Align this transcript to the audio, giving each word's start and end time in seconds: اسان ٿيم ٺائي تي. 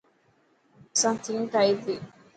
اسان 0.93 1.13
ٿيم 1.23 1.41
ٺائي 1.53 1.71
تي. 1.83 1.95